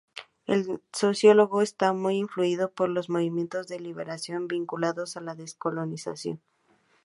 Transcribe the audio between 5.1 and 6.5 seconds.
a la descolonización.